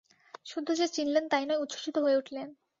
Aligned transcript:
শুধু 0.45 0.71
যে 0.75 0.87
চিনলেন 0.87 1.25
তাই 1.31 1.43
নয়, 1.45 1.61
উচ্ছ্বসিত 1.61 1.95
হয়ে 1.97 2.17
উঠলেন। 2.17 2.47